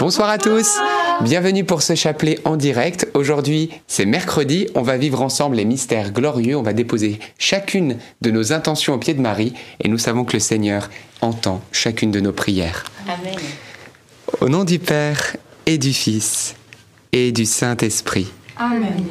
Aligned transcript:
Bonsoir 0.00 0.30
à 0.30 0.38
tous, 0.38 0.78
bienvenue 1.20 1.62
pour 1.62 1.82
ce 1.82 1.94
chapelet 1.94 2.38
en 2.46 2.56
direct. 2.56 3.06
Aujourd'hui, 3.12 3.68
c'est 3.86 4.06
mercredi, 4.06 4.66
on 4.74 4.80
va 4.80 4.96
vivre 4.96 5.20
ensemble 5.20 5.56
les 5.56 5.66
mystères 5.66 6.10
glorieux, 6.10 6.56
on 6.56 6.62
va 6.62 6.72
déposer 6.72 7.18
chacune 7.38 7.98
de 8.22 8.30
nos 8.30 8.54
intentions 8.54 8.94
au 8.94 8.98
pied 8.98 9.12
de 9.12 9.20
Marie 9.20 9.52
et 9.78 9.88
nous 9.90 9.98
savons 9.98 10.24
que 10.24 10.32
le 10.32 10.40
Seigneur 10.40 10.88
entend 11.20 11.60
chacune 11.70 12.10
de 12.10 12.20
nos 12.20 12.32
prières. 12.32 12.84
Amen. 13.06 13.34
Au 14.40 14.48
nom 14.48 14.64
du 14.64 14.78
Père 14.78 15.36
et 15.66 15.76
du 15.76 15.92
Fils 15.92 16.54
et 17.12 17.30
du 17.30 17.44
Saint-Esprit, 17.44 18.32
Amen. 18.56 19.04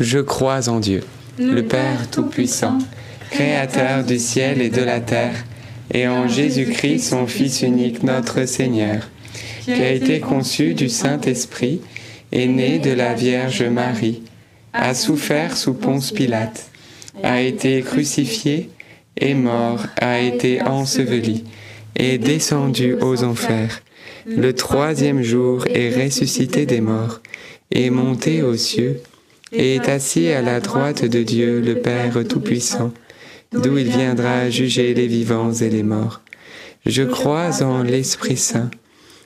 je 0.00 0.18
crois 0.18 0.68
en 0.68 0.80
Dieu, 0.80 1.04
le 1.38 1.62
Père 1.62 2.10
Tout-Puissant, 2.10 2.78
Créateur 3.30 4.02
du 4.02 4.18
ciel 4.18 4.62
et 4.62 4.70
de 4.70 4.82
la 4.82 4.98
terre, 4.98 5.44
et 5.94 6.08
en 6.08 6.26
Jésus-Christ, 6.26 7.10
son 7.10 7.28
Fils 7.28 7.62
unique, 7.62 8.02
notre 8.02 8.46
Seigneur 8.46 9.08
qui 9.74 9.82
a 9.82 9.92
été 9.92 10.20
conçu 10.20 10.72
du 10.72 10.88
Saint-Esprit, 10.88 11.82
est 12.32 12.46
né 12.46 12.78
de 12.78 12.90
la 12.90 13.12
Vierge 13.12 13.62
Marie, 13.64 14.22
a 14.72 14.94
souffert 14.94 15.56
sous 15.56 15.74
Ponce 15.74 16.10
Pilate, 16.10 16.70
a 17.22 17.42
été 17.42 17.82
crucifié, 17.82 18.70
est 19.20 19.34
mort, 19.34 19.84
a 20.00 20.20
été 20.20 20.62
enseveli, 20.62 21.44
est 21.96 22.16
descendu 22.16 22.94
aux 22.94 23.24
enfers. 23.24 23.82
Le 24.26 24.54
troisième 24.54 25.22
jour 25.22 25.66
est 25.66 26.02
ressuscité 26.02 26.64
des 26.64 26.80
morts, 26.80 27.20
est 27.70 27.90
monté 27.90 28.42
aux 28.42 28.56
cieux, 28.56 29.02
et 29.52 29.76
est 29.76 29.88
assis 29.88 30.28
à 30.28 30.40
la 30.40 30.60
droite 30.60 31.04
de 31.04 31.22
Dieu 31.22 31.60
le 31.60 31.76
Père 31.76 32.26
Tout-Puissant, 32.26 32.92
d'où 33.52 33.76
il 33.76 33.88
viendra 33.88 34.48
juger 34.48 34.94
les 34.94 35.06
vivants 35.06 35.52
et 35.52 35.68
les 35.68 35.82
morts. 35.82 36.22
Je 36.86 37.02
crois 37.02 37.62
en 37.62 37.82
l'Esprit 37.82 38.36
Saint 38.38 38.70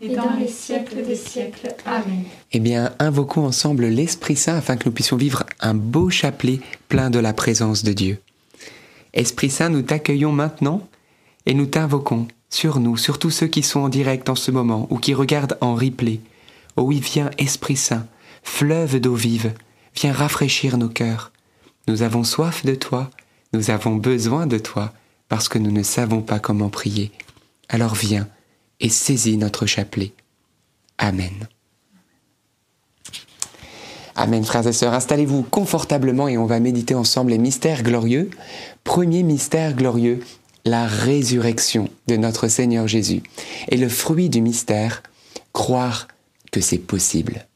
et 0.00 0.14
dans 0.14 0.36
les 0.38 0.48
siècles 0.48 1.04
des 1.04 1.16
siècles. 1.16 1.74
Amen. 1.84 2.24
Eh 2.52 2.60
bien, 2.60 2.92
invoquons 2.98 3.46
ensemble 3.46 3.86
l'Esprit 3.86 4.36
Saint 4.36 4.56
afin 4.56 4.76
que 4.76 4.86
nous 4.86 4.94
puissions 4.94 5.16
vivre 5.16 5.44
un 5.60 5.74
beau 5.74 6.10
chapelet 6.10 6.60
plein 6.88 7.10
de 7.10 7.18
la 7.18 7.32
présence 7.32 7.82
de 7.82 7.92
Dieu. 7.92 8.18
Esprit 9.12 9.50
Saint, 9.50 9.70
nous 9.70 9.82
t'accueillons 9.82 10.32
maintenant 10.32 10.86
et 11.46 11.54
nous 11.54 11.66
t'invoquons 11.66 12.28
sur 12.50 12.80
nous, 12.80 12.96
sur 12.96 13.18
tous 13.18 13.30
ceux 13.30 13.46
qui 13.46 13.62
sont 13.62 13.80
en 13.80 13.88
direct 13.88 14.28
en 14.28 14.34
ce 14.34 14.50
moment 14.50 14.86
ou 14.90 14.98
qui 14.98 15.14
regardent 15.14 15.58
en 15.60 15.74
replay. 15.74 16.20
Oh 16.76 16.82
oui, 16.82 17.00
viens 17.00 17.30
Esprit 17.38 17.76
Saint, 17.76 18.06
fleuve 18.42 19.00
d'eau 19.00 19.14
vive, 19.14 19.52
viens 19.94 20.12
rafraîchir 20.12 20.78
nos 20.78 20.88
cœurs. 20.88 21.32
Nous 21.88 22.02
avons 22.02 22.24
soif 22.24 22.64
de 22.64 22.74
toi, 22.74 23.10
nous 23.52 23.70
avons 23.70 23.96
besoin 23.96 24.46
de 24.46 24.58
toi, 24.58 24.92
parce 25.28 25.48
que 25.48 25.58
nous 25.58 25.72
ne 25.72 25.82
savons 25.82 26.20
pas 26.20 26.38
comment 26.38 26.68
prier. 26.68 27.10
Alors 27.68 27.94
viens, 27.94 28.28
et 28.80 28.88
saisis 28.88 29.36
notre 29.36 29.66
chapelet. 29.66 30.12
Amen. 30.98 31.48
Amen, 34.14 34.44
frères 34.44 34.66
et 34.66 34.72
sœurs. 34.72 34.94
Installez-vous 34.94 35.42
confortablement 35.42 36.26
et 36.26 36.38
on 36.38 36.46
va 36.46 36.58
méditer 36.58 36.96
ensemble 36.96 37.30
les 37.30 37.38
mystères 37.38 37.84
glorieux. 37.84 38.30
Premier 38.82 39.22
mystère 39.22 39.74
glorieux, 39.74 40.20
la 40.64 40.86
résurrection 40.86 41.88
de 42.08 42.16
notre 42.16 42.48
Seigneur 42.48 42.88
Jésus. 42.88 43.22
Et 43.68 43.76
le 43.76 43.88
fruit 43.88 44.28
du 44.28 44.40
mystère, 44.40 45.04
croire 45.52 46.08
que 46.50 46.60
c'est 46.60 46.78
possible. 46.78 47.46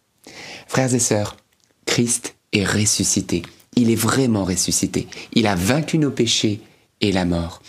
Frères 0.68 0.94
et 0.94 1.00
sœurs, 1.00 1.36
Christ 1.84 2.36
est 2.52 2.64
ressuscité. 2.64 3.42
Il 3.74 3.90
est 3.90 3.96
vraiment 3.96 4.44
ressuscité. 4.44 5.08
Il 5.32 5.48
a 5.48 5.56
vaincu 5.56 5.98
nos 5.98 6.10
péchés 6.10 6.60
et 7.00 7.10
la 7.10 7.24
mort. 7.24 7.60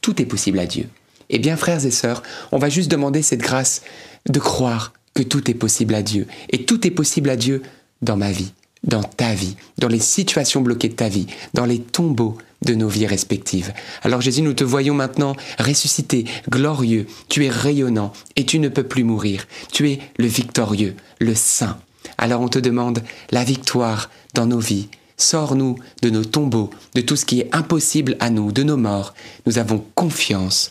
Tout 0.00 0.20
est 0.20 0.26
possible 0.26 0.58
à 0.58 0.66
Dieu. 0.66 0.88
Eh 1.30 1.38
bien, 1.38 1.56
frères 1.56 1.84
et 1.84 1.90
sœurs, 1.90 2.22
on 2.52 2.58
va 2.58 2.68
juste 2.68 2.90
demander 2.90 3.22
cette 3.22 3.40
grâce 3.40 3.82
de 4.28 4.38
croire 4.38 4.92
que 5.14 5.22
tout 5.22 5.50
est 5.50 5.54
possible 5.54 5.94
à 5.94 6.02
Dieu. 6.02 6.26
Et 6.50 6.64
tout 6.64 6.86
est 6.86 6.90
possible 6.90 7.30
à 7.30 7.36
Dieu 7.36 7.62
dans 8.02 8.16
ma 8.16 8.32
vie, 8.32 8.52
dans 8.82 9.02
ta 9.02 9.34
vie, 9.34 9.56
dans 9.78 9.88
les 9.88 10.00
situations 10.00 10.60
bloquées 10.60 10.88
de 10.88 10.94
ta 10.94 11.08
vie, 11.08 11.26
dans 11.54 11.64
les 11.64 11.80
tombeaux 11.80 12.36
de 12.64 12.74
nos 12.74 12.88
vies 12.88 13.06
respectives. 13.06 13.72
Alors 14.02 14.20
Jésus, 14.20 14.42
nous 14.42 14.54
te 14.54 14.64
voyons 14.64 14.94
maintenant 14.94 15.36
ressuscité, 15.58 16.24
glorieux, 16.48 17.06
tu 17.28 17.44
es 17.44 17.50
rayonnant 17.50 18.12
et 18.36 18.44
tu 18.44 18.58
ne 18.58 18.68
peux 18.68 18.84
plus 18.84 19.04
mourir. 19.04 19.46
Tu 19.72 19.90
es 19.90 20.00
le 20.16 20.26
victorieux, 20.26 20.96
le 21.20 21.34
saint. 21.34 21.78
Alors 22.18 22.40
on 22.40 22.48
te 22.48 22.58
demande 22.58 23.02
la 23.30 23.44
victoire 23.44 24.10
dans 24.34 24.46
nos 24.46 24.60
vies. 24.60 24.88
Sors-nous 25.16 25.76
de 26.02 26.10
nos 26.10 26.24
tombeaux, 26.24 26.70
de 26.94 27.00
tout 27.00 27.14
ce 27.14 27.24
qui 27.24 27.40
est 27.40 27.54
impossible 27.54 28.16
à 28.18 28.30
nous, 28.30 28.50
de 28.50 28.64
nos 28.64 28.76
morts. 28.76 29.14
Nous 29.46 29.58
avons 29.58 29.84
confiance 29.94 30.70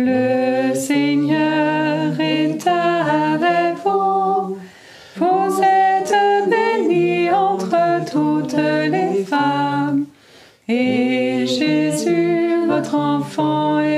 Le 0.00 0.76
Seigneur 0.76 2.20
est 2.20 2.64
avec 2.68 3.78
vous. 3.84 4.56
Vous 5.16 5.60
êtes 5.60 6.14
bénie 6.48 7.28
entre 7.32 8.04
toutes 8.08 8.54
les 8.54 9.24
femmes. 9.24 10.06
Et 10.68 11.44
Jésus, 11.46 12.64
votre 12.68 12.94
enfant, 12.94 13.80
est 13.80 13.97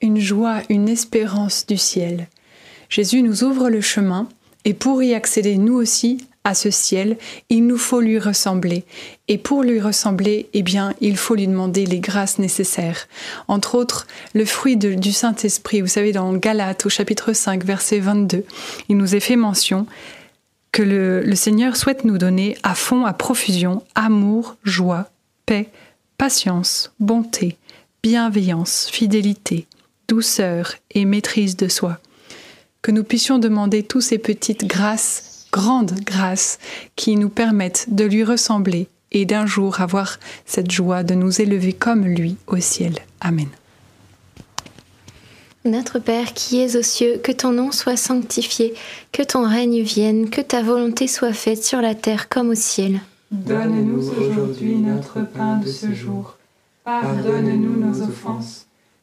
une 0.00 0.18
joie, 0.18 0.62
une 0.68 0.88
espérance 0.88 1.66
du 1.66 1.76
ciel. 1.76 2.28
Jésus 2.88 3.22
nous 3.22 3.44
ouvre 3.44 3.68
le 3.68 3.80
chemin, 3.80 4.28
et 4.64 4.74
pour 4.74 5.02
y 5.02 5.14
accéder 5.14 5.56
nous 5.56 5.74
aussi 5.74 6.26
à 6.44 6.54
ce 6.54 6.70
ciel, 6.70 7.18
il 7.50 7.66
nous 7.66 7.76
faut 7.76 8.00
lui 8.00 8.18
ressembler. 8.18 8.84
Et 9.28 9.38
pour 9.38 9.62
lui 9.62 9.80
ressembler, 9.80 10.48
eh 10.54 10.62
bien, 10.62 10.94
il 11.00 11.16
faut 11.16 11.34
lui 11.34 11.46
demander 11.46 11.84
les 11.84 12.00
grâces 12.00 12.38
nécessaires. 12.38 13.08
Entre 13.46 13.74
autres, 13.74 14.06
le 14.32 14.44
fruit 14.44 14.76
du 14.76 15.12
Saint-Esprit. 15.12 15.82
Vous 15.82 15.86
savez, 15.86 16.12
dans 16.12 16.32
Galates, 16.32 16.86
au 16.86 16.88
chapitre 16.88 17.32
5, 17.32 17.64
verset 17.64 17.98
22, 17.98 18.44
il 18.88 18.96
nous 18.96 19.14
est 19.14 19.20
fait 19.20 19.36
mention 19.36 19.86
que 20.72 20.82
le 20.82 21.34
Seigneur 21.34 21.76
souhaite 21.76 22.04
nous 22.04 22.16
donner 22.16 22.56
à 22.62 22.74
fond, 22.74 23.04
à 23.04 23.12
profusion, 23.12 23.82
amour, 23.94 24.56
joie, 24.62 25.10
paix, 25.44 25.68
patience, 26.16 26.92
bonté, 27.00 27.56
bienveillance, 28.02 28.88
fidélité, 28.90 29.66
douceur 30.10 30.74
et 30.90 31.04
maîtrise 31.04 31.56
de 31.56 31.68
soi. 31.68 31.98
Que 32.82 32.90
nous 32.90 33.04
puissions 33.04 33.38
demander 33.38 33.84
toutes 33.84 34.02
ces 34.02 34.18
petites 34.18 34.66
grâces, 34.66 35.46
grandes 35.52 36.00
grâces, 36.00 36.58
qui 36.96 37.14
nous 37.14 37.28
permettent 37.28 37.86
de 37.94 38.04
lui 38.04 38.24
ressembler 38.24 38.88
et 39.12 39.24
d'un 39.24 39.46
jour 39.46 39.80
avoir 39.80 40.18
cette 40.46 40.72
joie 40.72 41.04
de 41.04 41.14
nous 41.14 41.40
élever 41.40 41.72
comme 41.72 42.04
lui 42.04 42.36
au 42.48 42.58
ciel. 42.58 42.94
Amen. 43.20 43.48
Notre 45.64 46.00
Père 46.00 46.32
qui 46.34 46.60
es 46.60 46.76
aux 46.76 46.82
cieux, 46.82 47.20
que 47.22 47.32
ton 47.32 47.52
nom 47.52 47.70
soit 47.70 47.96
sanctifié, 47.96 48.74
que 49.12 49.22
ton 49.22 49.48
règne 49.48 49.82
vienne, 49.82 50.28
que 50.28 50.40
ta 50.40 50.62
volonté 50.62 51.06
soit 51.06 51.34
faite 51.34 51.62
sur 51.62 51.80
la 51.80 51.94
terre 51.94 52.28
comme 52.28 52.48
au 52.48 52.54
ciel. 52.56 53.00
Donne-nous 53.30 54.08
aujourd'hui 54.08 54.74
notre 54.76 55.20
pain 55.20 55.58
de 55.58 55.68
ce 55.68 55.92
jour. 55.92 56.36
Pardonne-nous 56.82 57.78
nos 57.78 58.02
offenses, 58.02 58.66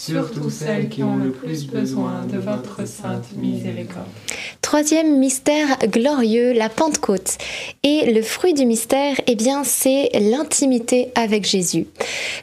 surtout 0.00 0.48
celles 0.48 0.88
qui 0.88 1.02
ont 1.02 1.16
le 1.16 1.30
plus 1.30 1.66
besoin 1.66 2.24
de 2.32 2.38
votre 2.38 2.88
sainte 2.88 3.26
miséricorde. 3.36 4.06
Troisième 4.62 5.18
mystère 5.18 5.76
glorieux, 5.88 6.52
la 6.52 6.70
Pentecôte. 6.70 7.36
Et 7.82 8.10
le 8.10 8.22
fruit 8.22 8.54
du 8.54 8.64
mystère, 8.64 9.20
eh 9.26 9.34
bien, 9.34 9.62
c'est 9.62 10.08
l'intimité 10.18 11.08
avec 11.14 11.44
Jésus. 11.44 11.86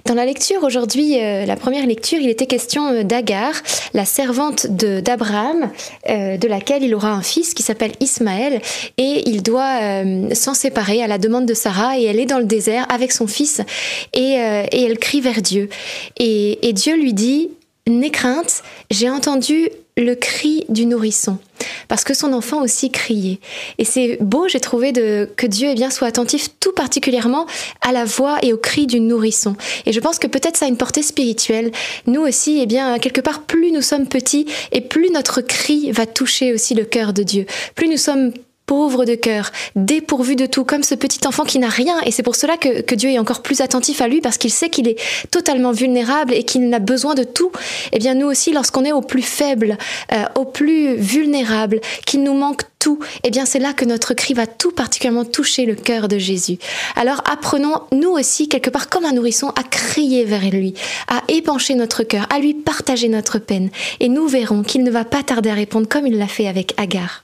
Dans 0.05 0.13
la 0.13 0.25
lecture 0.25 0.63
aujourd'hui, 0.63 1.19
euh, 1.19 1.45
la 1.45 1.55
première 1.55 1.87
lecture, 1.87 2.19
il 2.21 2.29
était 2.29 2.45
question 2.45 2.89
euh, 2.89 3.03
d'Agar, 3.03 3.53
la 3.95 4.05
servante 4.05 4.67
de- 4.67 4.99
d'Abraham, 4.99 5.71
euh, 6.09 6.37
de 6.37 6.47
laquelle 6.47 6.83
il 6.83 6.93
aura 6.93 7.11
un 7.11 7.23
fils 7.23 7.55
qui 7.55 7.63
s'appelle 7.63 7.93
Ismaël, 7.99 8.61
et 8.97 9.23
il 9.25 9.41
doit 9.41 9.79
euh, 9.81 10.33
s'en 10.35 10.53
séparer 10.53 11.01
à 11.01 11.07
la 11.07 11.17
demande 11.17 11.47
de 11.47 11.55
Sarah, 11.55 11.97
et 11.97 12.03
elle 12.03 12.19
est 12.19 12.25
dans 12.27 12.39
le 12.39 12.45
désert 12.45 12.85
avec 12.89 13.11
son 13.11 13.25
fils, 13.25 13.61
et, 14.13 14.39
euh, 14.39 14.63
et 14.71 14.83
elle 14.83 14.99
crie 14.99 15.21
vers 15.21 15.41
Dieu. 15.41 15.69
Et, 16.19 16.67
et 16.67 16.73
Dieu 16.73 16.95
lui 16.95 17.13
dit, 17.13 17.46
N'aie 17.87 18.11
crainte, 18.11 18.63
j'ai 18.91 19.09
entendu 19.09 19.69
le 19.95 20.13
cri 20.13 20.65
du 20.69 20.85
nourrisson, 20.85 21.37
parce 21.87 22.03
que 22.03 22.13
son 22.13 22.33
enfant 22.33 22.61
aussi 22.61 22.91
criait. 22.91 23.39
Et 23.77 23.85
c'est 23.85 24.17
beau, 24.21 24.47
j'ai 24.47 24.59
trouvé 24.59 24.93
que 24.93 25.47
Dieu 25.47 25.69
eh 25.71 25.73
bien, 25.73 25.89
soit 25.89 26.07
attentif 26.07 26.49
tout 26.59 26.73
particulièrement 26.73 27.47
à 27.81 27.91
la 27.91 28.05
voix 28.05 28.37
et 28.43 28.53
au 28.53 28.57
cri 28.57 28.87
du 28.87 28.99
nourrisson. 28.99 29.55
Et 29.85 29.93
je 29.93 29.99
pense 29.99 30.19
que 30.19 30.27
peut-être 30.27 30.57
ça 30.57 30.65
a 30.65 30.67
une 30.67 30.77
portée 30.77 31.01
spirituelle. 31.01 31.71
Nous 32.05 32.21
aussi, 32.21 32.59
eh 32.61 32.65
bien, 32.65 32.99
quelque 32.99 33.21
part, 33.21 33.43
plus 33.43 33.71
nous 33.71 33.81
sommes 33.81 34.07
petits 34.07 34.45
et 34.71 34.81
plus 34.81 35.09
notre 35.09 35.41
cri 35.41 35.91
va 35.91 36.05
toucher 36.05 36.53
aussi 36.53 36.75
le 36.75 36.85
cœur 36.85 37.13
de 37.13 37.23
Dieu. 37.23 37.45
Plus 37.73 37.87
nous 37.87 37.97
sommes 37.97 38.33
pauvre 38.67 39.05
de 39.05 39.15
cœur, 39.15 39.51
dépourvu 39.75 40.35
de 40.35 40.45
tout, 40.45 40.65
comme 40.65 40.83
ce 40.83 40.93
petit 40.93 41.25
enfant 41.25 41.45
qui 41.45 41.57
n'a 41.57 41.69
rien. 41.69 41.99
Et 42.05 42.11
c'est 42.11 42.21
pour 42.21 42.35
cela 42.35 42.57
que, 42.57 42.81
que 42.81 42.93
Dieu 42.93 43.09
est 43.09 43.17
encore 43.17 43.41
plus 43.41 43.61
attentif 43.61 44.01
à 44.01 44.07
lui, 44.07 44.21
parce 44.21 44.37
qu'il 44.37 44.51
sait 44.51 44.69
qu'il 44.69 44.87
est 44.87 44.99
totalement 45.31 45.71
vulnérable 45.71 46.33
et 46.33 46.43
qu'il 46.43 46.69
n'a 46.69 46.79
besoin 46.79 47.15
de 47.15 47.23
tout. 47.23 47.51
Eh 47.93 47.97
bien, 47.97 48.13
nous 48.13 48.27
aussi, 48.27 48.51
lorsqu'on 48.51 48.83
est 48.83 48.91
au 48.91 49.01
plus 49.01 49.21
faible, 49.21 49.77
euh, 50.11 50.25
au 50.35 50.45
plus 50.45 50.95
vulnérable, 50.95 51.79
qu'il 52.05 52.23
nous 52.23 52.33
manque 52.33 52.63
tout, 52.79 52.99
eh 53.23 53.31
bien, 53.31 53.45
c'est 53.45 53.59
là 53.59 53.73
que 53.73 53.85
notre 53.85 54.13
cri 54.13 54.33
va 54.33 54.45
tout 54.45 54.71
particulièrement 54.71 55.25
toucher 55.25 55.65
le 55.65 55.75
cœur 55.75 56.09
de 56.09 56.17
Jésus. 56.17 56.57
Alors, 56.97 57.23
apprenons, 57.31 57.81
nous 57.93 58.11
aussi, 58.11 58.49
quelque 58.49 58.69
part 58.69 58.89
comme 58.89 59.05
un 59.05 59.13
nourrisson, 59.13 59.49
à 59.49 59.63
crier 59.63 60.25
vers 60.25 60.49
lui, 60.51 60.73
à 61.07 61.23
épancher 61.29 61.75
notre 61.75 62.03
cœur, 62.03 62.27
à 62.29 62.39
lui 62.39 62.53
partager 62.53 63.07
notre 63.07 63.39
peine. 63.39 63.69
Et 64.01 64.09
nous 64.09 64.27
verrons 64.27 64.63
qu'il 64.63 64.83
ne 64.83 64.91
va 64.91 65.05
pas 65.05 65.23
tarder 65.23 65.49
à 65.49 65.53
répondre 65.53 65.87
comme 65.87 66.05
il 66.05 66.17
l'a 66.17 66.27
fait 66.27 66.47
avec 66.47 66.73
Agar. 66.77 67.23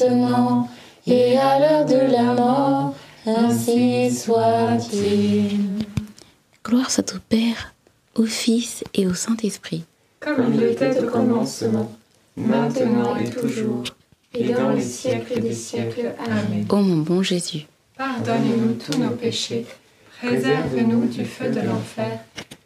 maintenant 0.00 0.68
et 1.06 1.36
à 1.36 1.58
l'heure 1.58 1.86
de 1.86 2.12
la 2.12 2.34
mort, 2.34 2.94
ainsi 3.26 4.10
soit-il. 4.14 5.84
Gloire 6.64 6.90
soit 6.90 7.14
au 7.14 7.18
Père, 7.28 7.74
au 8.14 8.24
Fils 8.24 8.84
et 8.94 9.06
au 9.06 9.14
Saint-Esprit. 9.14 9.84
Comme 10.20 10.54
il 10.54 10.62
était 10.62 10.98
au 11.00 11.06
commencement, 11.10 11.92
maintenant 12.36 13.16
et 13.16 13.28
toujours, 13.28 13.84
et 14.32 14.48
dans 14.48 14.70
les 14.70 14.80
siècles 14.80 15.40
des 15.40 15.52
siècles. 15.52 16.14
Amen. 16.18 16.66
Ô 16.68 16.76
mon 16.76 16.96
bon 17.02 17.22
Jésus, 17.22 17.66
Pardonnez-nous 17.96 18.74
tous 18.74 18.98
nos 18.98 19.10
péchés, 19.10 19.66
préserve-nous 20.20 21.06
du 21.06 21.24
feu 21.24 21.50
de 21.50 21.60
l'enfer, 21.60 22.18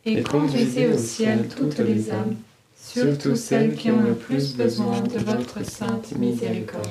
et 0.07 0.23
conduisez 0.23 0.87
au 0.87 0.97
ciel 0.97 1.49
toutes 1.49 1.79
les 1.79 2.11
âmes, 2.11 2.37
surtout 2.81 3.35
celles 3.35 3.75
qui 3.75 3.91
ont 3.91 4.01
le 4.01 4.14
plus 4.14 4.57
besoin 4.57 5.01
de 5.01 5.19
votre 5.19 5.64
sainte 5.67 6.17
miséricorde. 6.17 6.88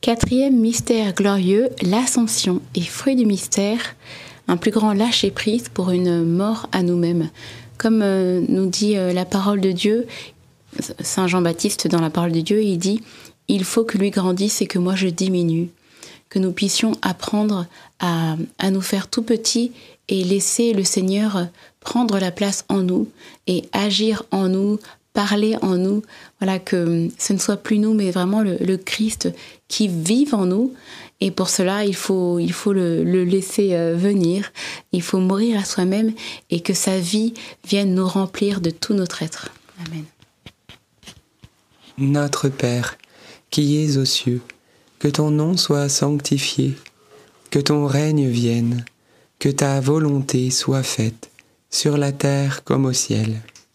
Quatrième 0.00 0.56
mystère 0.56 1.12
glorieux, 1.12 1.70
l'ascension 1.82 2.62
et 2.76 2.82
fruit 2.82 3.16
du 3.16 3.26
mystère, 3.26 3.96
un 4.46 4.56
plus 4.56 4.70
grand 4.70 4.92
lâcher-prise 4.92 5.68
pour 5.68 5.90
une 5.90 6.24
mort 6.24 6.68
à 6.70 6.82
nous-mêmes. 6.82 7.30
Comme 7.78 8.02
euh, 8.02 8.40
nous 8.48 8.66
dit 8.66 8.96
euh, 8.96 9.12
la 9.12 9.24
parole 9.24 9.60
de 9.60 9.72
Dieu, 9.72 10.06
Saint 11.00 11.26
Jean-Baptiste 11.26 11.88
dans 11.88 12.00
la 12.00 12.10
parole 12.10 12.30
de 12.30 12.40
Dieu, 12.40 12.62
il 12.62 12.78
dit, 12.78 13.02
il 13.48 13.64
faut 13.64 13.82
que 13.82 13.98
lui 13.98 14.10
grandisse 14.10 14.62
et 14.62 14.68
que 14.68 14.78
moi 14.78 14.94
je 14.94 15.08
diminue, 15.08 15.68
que 16.28 16.38
nous 16.38 16.52
puissions 16.52 16.92
apprendre 17.02 17.66
à, 17.98 18.36
à 18.58 18.70
nous 18.70 18.82
faire 18.82 19.08
tout 19.08 19.22
petits 19.22 19.72
et 20.08 20.22
laisser 20.22 20.74
le 20.74 20.84
Seigneur 20.84 21.48
prendre 21.80 22.20
la 22.20 22.30
place 22.30 22.64
en 22.68 22.82
nous 22.82 23.08
et 23.48 23.64
agir 23.72 24.22
en 24.30 24.48
nous, 24.48 24.78
parler 25.12 25.56
en 25.62 25.76
nous, 25.76 26.02
voilà 26.40 26.58
que 26.58 27.08
ce 27.18 27.32
ne 27.32 27.38
soit 27.38 27.56
plus 27.56 27.78
nous, 27.78 27.94
mais 27.94 28.10
vraiment 28.10 28.42
le, 28.42 28.76
Christ 28.76 29.32
qui 29.66 29.88
vive 29.88 30.34
en 30.34 30.46
nous. 30.46 30.74
Et 31.20 31.30
pour 31.30 31.48
cela, 31.48 31.84
il 31.84 31.96
faut, 31.96 32.38
il 32.38 32.52
faut 32.52 32.72
le, 32.72 33.02
le 33.02 33.24
laisser 33.24 33.74
euh, 33.74 33.96
venir, 33.96 34.52
il 34.92 35.02
faut 35.02 35.18
mourir 35.18 35.58
à 35.58 35.64
soi-même 35.64 36.12
et 36.50 36.60
que 36.60 36.74
sa 36.74 36.98
vie 36.98 37.34
vienne 37.66 37.94
nous 37.94 38.06
remplir 38.06 38.60
de 38.60 38.70
tout 38.70 38.94
notre 38.94 39.22
être. 39.22 39.50
Amen. 39.86 40.04
Notre 41.98 42.48
Père, 42.48 42.96
qui 43.50 43.82
es 43.82 43.96
aux 43.96 44.04
cieux, 44.04 44.40
que 45.00 45.08
ton 45.08 45.32
nom 45.32 45.56
soit 45.56 45.88
sanctifié, 45.88 46.76
que 47.50 47.58
ton 47.58 47.86
règne 47.86 48.28
vienne, 48.28 48.84
que 49.38 49.48
ta 49.48 49.80
volonté 49.80 50.50
soit 50.50 50.84
faite, 50.84 51.30
sur 51.70 51.96
la 51.96 52.12
terre 52.12 52.62
comme 52.64 52.86
au 52.86 52.92
ciel. 52.92 53.40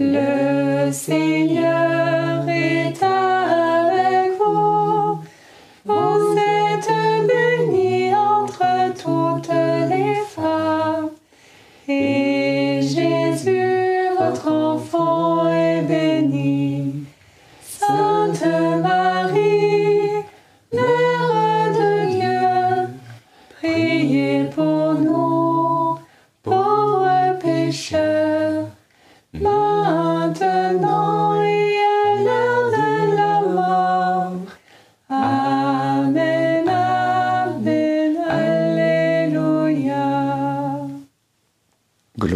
le 0.00 0.90
Seigneur 0.92 2.48
est 2.48 3.02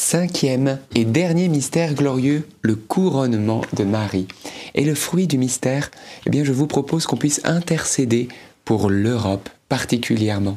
Cinquième 0.00 0.78
et 0.94 1.04
dernier 1.04 1.48
mystère 1.48 1.92
glorieux, 1.92 2.46
le 2.62 2.76
couronnement 2.76 3.62
de 3.76 3.82
Marie. 3.82 4.28
Et 4.76 4.84
le 4.84 4.94
fruit 4.94 5.26
du 5.26 5.38
mystère, 5.38 5.90
eh 6.24 6.30
bien, 6.30 6.44
je 6.44 6.52
vous 6.52 6.68
propose 6.68 7.04
qu'on 7.04 7.16
puisse 7.16 7.40
intercéder 7.42 8.28
pour 8.64 8.90
l'Europe 8.90 9.48
particulièrement. 9.68 10.56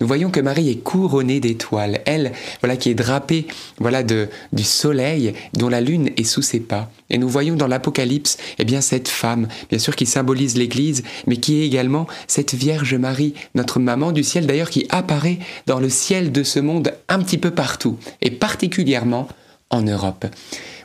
Nous 0.00 0.06
voyons 0.06 0.30
que 0.30 0.40
Marie 0.40 0.70
est 0.70 0.82
couronnée 0.82 1.40
d'étoiles, 1.40 2.00
elle, 2.06 2.32
voilà, 2.62 2.78
qui 2.78 2.88
est 2.88 2.94
drapée, 2.94 3.46
voilà, 3.78 4.02
de, 4.02 4.28
du 4.54 4.64
soleil, 4.64 5.34
dont 5.52 5.68
la 5.68 5.82
lune 5.82 6.08
est 6.16 6.24
sous 6.24 6.40
ses 6.40 6.60
pas. 6.60 6.90
Et 7.10 7.18
nous 7.18 7.28
voyons 7.28 7.54
dans 7.54 7.66
l'Apocalypse, 7.66 8.38
eh 8.58 8.64
bien, 8.64 8.80
cette 8.80 9.08
femme, 9.08 9.46
bien 9.68 9.78
sûr, 9.78 9.94
qui 9.94 10.06
symbolise 10.06 10.56
l'Église, 10.56 11.02
mais 11.26 11.36
qui 11.36 11.60
est 11.60 11.66
également 11.66 12.06
cette 12.28 12.54
Vierge 12.54 12.94
Marie, 12.94 13.34
notre 13.54 13.78
maman 13.78 14.12
du 14.12 14.24
ciel, 14.24 14.46
d'ailleurs, 14.46 14.70
qui 14.70 14.86
apparaît 14.88 15.38
dans 15.66 15.80
le 15.80 15.90
ciel 15.90 16.32
de 16.32 16.44
ce 16.44 16.60
monde 16.60 16.94
un 17.10 17.18
petit 17.18 17.38
peu 17.38 17.50
partout, 17.50 17.98
et 18.22 18.30
particulièrement 18.30 19.28
en 19.68 19.82
Europe. 19.82 20.24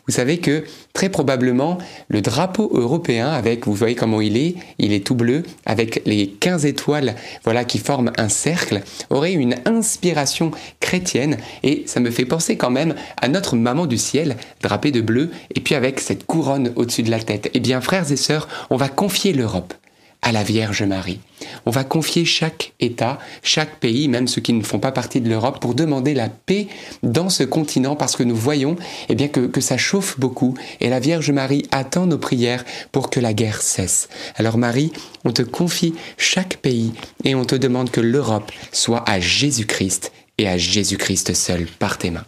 Vous 0.07 0.13
savez 0.13 0.37
que 0.37 0.63
très 0.93 1.09
probablement 1.09 1.79
le 2.09 2.21
drapeau 2.21 2.69
européen 2.73 3.29
avec, 3.29 3.65
vous 3.65 3.73
voyez 3.73 3.95
comment 3.95 4.21
il 4.21 4.37
est, 4.37 4.55
il 4.77 4.93
est 4.93 5.05
tout 5.05 5.15
bleu, 5.15 5.43
avec 5.65 6.01
les 6.05 6.27
15 6.27 6.65
étoiles 6.65 7.15
voilà, 7.43 7.65
qui 7.65 7.79
forment 7.79 8.11
un 8.17 8.29
cercle, 8.29 8.81
aurait 9.09 9.33
une 9.33 9.55
inspiration 9.65 10.51
chrétienne 10.79 11.37
et 11.63 11.83
ça 11.87 11.99
me 11.99 12.11
fait 12.11 12.25
penser 12.25 12.55
quand 12.55 12.69
même 12.69 12.93
à 13.19 13.27
notre 13.27 13.55
maman 13.55 13.87
du 13.87 13.97
ciel, 13.97 14.37
drapée 14.61 14.91
de 14.91 15.01
bleu, 15.01 15.31
et 15.53 15.59
puis 15.59 15.75
avec 15.75 15.99
cette 15.99 16.25
couronne 16.25 16.71
au-dessus 16.75 17.03
de 17.03 17.11
la 17.11 17.19
tête. 17.19 17.49
Eh 17.53 17.59
bien 17.59 17.81
frères 17.81 18.11
et 18.11 18.17
sœurs, 18.17 18.47
on 18.69 18.77
va 18.77 18.89
confier 18.89 19.33
l'Europe 19.33 19.73
à 20.21 20.31
la 20.31 20.43
Vierge 20.43 20.83
Marie. 20.83 21.19
On 21.65 21.71
va 21.71 21.83
confier 21.83 22.25
chaque 22.25 22.73
État, 22.79 23.19
chaque 23.43 23.79
pays, 23.79 24.07
même 24.07 24.27
ceux 24.27 24.41
qui 24.41 24.53
ne 24.53 24.63
font 24.63 24.79
pas 24.79 24.91
partie 24.91 25.21
de 25.21 25.29
l'Europe, 25.29 25.59
pour 25.59 25.75
demander 25.75 26.13
la 26.13 26.29
paix 26.29 26.67
dans 27.03 27.29
ce 27.29 27.43
continent, 27.43 27.95
parce 27.95 28.15
que 28.15 28.23
nous 28.23 28.35
voyons 28.35 28.75
eh 29.09 29.15
bien, 29.15 29.27
que, 29.27 29.41
que 29.41 29.61
ça 29.61 29.77
chauffe 29.77 30.19
beaucoup, 30.19 30.55
et 30.79 30.89
la 30.89 30.99
Vierge 30.99 31.31
Marie 31.31 31.67
attend 31.71 32.07
nos 32.07 32.17
prières 32.17 32.65
pour 32.91 33.09
que 33.09 33.19
la 33.19 33.33
guerre 33.33 33.61
cesse. 33.61 34.09
Alors 34.35 34.57
Marie, 34.57 34.91
on 35.23 35.31
te 35.31 35.41
confie 35.41 35.93
chaque 36.17 36.57
pays, 36.57 36.93
et 37.23 37.35
on 37.35 37.45
te 37.45 37.55
demande 37.55 37.91
que 37.91 38.01
l'Europe 38.01 38.51
soit 38.71 39.07
à 39.09 39.19
Jésus-Christ, 39.19 40.11
et 40.37 40.47
à 40.47 40.57
Jésus-Christ 40.57 41.33
seul, 41.33 41.67
par 41.79 41.97
tes 41.97 42.11
mains. 42.11 42.25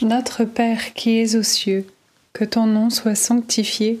Notre 0.00 0.44
Père 0.44 0.94
qui 0.94 1.20
es 1.20 1.36
aux 1.36 1.44
cieux, 1.44 1.86
que 2.32 2.44
ton 2.44 2.66
nom 2.66 2.90
soit 2.90 3.14
sanctifié, 3.14 4.00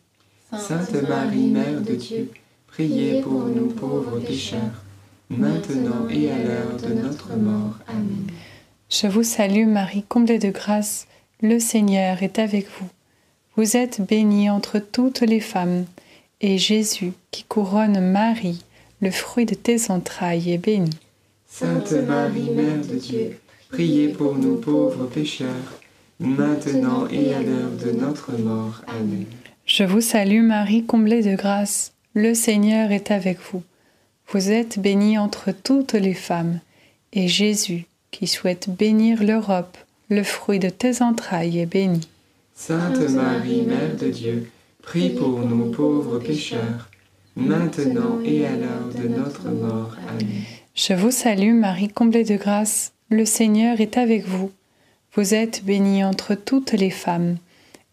Sainte 0.57 1.01
Marie, 1.07 1.47
Mère 1.47 1.79
de 1.79 1.95
Dieu, 1.95 2.29
priez 2.67 3.21
pour 3.21 3.45
nous 3.45 3.67
pauvres 3.67 4.19
pécheurs, 4.19 4.83
maintenant 5.29 6.09
et 6.09 6.29
à 6.29 6.37
l'heure 6.37 6.75
de 6.77 6.93
notre 6.93 7.37
mort. 7.37 7.77
Amen. 7.87 8.27
Je 8.89 9.07
vous 9.07 9.23
salue 9.23 9.65
Marie, 9.65 10.03
comblée 10.03 10.39
de 10.39 10.49
grâce, 10.49 11.07
le 11.41 11.57
Seigneur 11.59 12.21
est 12.21 12.37
avec 12.37 12.67
vous. 12.67 12.89
Vous 13.55 13.77
êtes 13.77 14.01
bénie 14.01 14.49
entre 14.49 14.79
toutes 14.79 15.21
les 15.21 15.39
femmes, 15.39 15.85
et 16.41 16.57
Jésus, 16.57 17.13
qui 17.31 17.45
couronne 17.45 18.11
Marie, 18.11 18.65
le 18.99 19.11
fruit 19.11 19.45
de 19.45 19.55
tes 19.55 19.89
entrailles, 19.89 20.51
est 20.51 20.57
béni. 20.57 20.89
Sainte 21.47 21.93
Marie, 21.93 22.49
Mère 22.49 22.85
de 22.85 22.95
Dieu, 22.95 23.39
priez 23.69 24.09
pour 24.09 24.35
nous 24.35 24.57
pauvres 24.57 25.05
pécheurs, 25.05 25.79
maintenant 26.19 27.07
et 27.07 27.33
à 27.33 27.41
l'heure 27.41 27.71
de 27.71 27.91
notre 27.91 28.33
mort. 28.37 28.81
Amen. 28.87 29.25
Je 29.73 29.85
vous 29.85 30.01
salue 30.01 30.41
Marie, 30.41 30.83
comblée 30.83 31.23
de 31.23 31.33
grâce, 31.33 31.93
le 32.13 32.33
Seigneur 32.33 32.91
est 32.91 33.09
avec 33.09 33.37
vous. 33.39 33.63
Vous 34.27 34.51
êtes 34.51 34.79
bénie 34.79 35.17
entre 35.17 35.53
toutes 35.53 35.93
les 35.93 36.13
femmes, 36.13 36.59
et 37.13 37.29
Jésus, 37.29 37.85
qui 38.11 38.27
souhaite 38.27 38.67
bénir 38.69 39.23
l'Europe, 39.23 39.77
le 40.09 40.23
fruit 40.23 40.59
de 40.59 40.67
tes 40.67 41.01
entrailles, 41.01 41.59
est 41.59 41.65
béni. 41.65 42.01
Sainte 42.53 42.99
Marie, 43.11 43.61
Mère 43.61 43.95
de 43.95 44.09
Dieu, 44.09 44.51
prie 44.83 45.11
pour 45.11 45.39
nous 45.39 45.71
pauvres 45.71 46.19
pécheurs, 46.19 46.89
maintenant 47.37 48.19
et 48.25 48.45
à 48.45 48.57
l'heure 48.57 48.89
de 49.01 49.07
notre 49.07 49.47
mort. 49.51 49.95
Amen. 50.09 50.27
Je 50.75 50.93
vous 50.93 51.11
salue 51.11 51.53
Marie, 51.53 51.87
comblée 51.87 52.25
de 52.25 52.35
grâce, 52.35 52.91
le 53.09 53.23
Seigneur 53.23 53.79
est 53.79 53.97
avec 53.97 54.27
vous. 54.27 54.51
Vous 55.15 55.33
êtes 55.33 55.63
bénie 55.63 56.03
entre 56.03 56.35
toutes 56.35 56.73
les 56.73 56.89
femmes, 56.89 57.37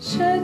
Je 0.00 0.43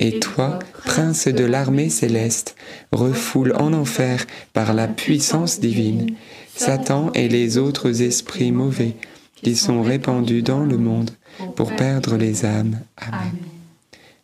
Et 0.00 0.20
toi, 0.20 0.58
prince 0.84 1.28
de 1.28 1.44
l'armée 1.44 1.90
céleste, 1.90 2.56
refoule 2.92 3.54
en 3.56 3.72
enfer 3.72 4.26
par 4.52 4.74
la 4.74 4.88
puissance 4.88 5.60
divine 5.60 6.14
Satan 6.54 7.12
et 7.14 7.28
les 7.28 7.58
autres 7.58 8.02
esprits 8.02 8.52
mauvais 8.52 8.94
qui 9.42 9.54
sont 9.54 9.82
répandus 9.82 10.42
dans 10.42 10.64
le 10.64 10.76
monde 10.76 11.10
pour 11.54 11.74
perdre 11.74 12.16
les 12.16 12.44
âmes. 12.44 12.78
Amen. 12.96 13.32